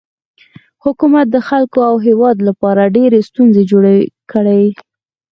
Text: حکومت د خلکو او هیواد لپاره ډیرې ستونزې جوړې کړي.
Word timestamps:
حکومت 0.83 1.25
د 1.31 1.37
خلکو 1.47 1.79
او 1.89 1.95
هیواد 2.07 2.37
لپاره 2.47 2.93
ډیرې 2.95 3.19
ستونزې 3.29 3.63
جوړې 3.71 3.97
کړي. 4.31 4.63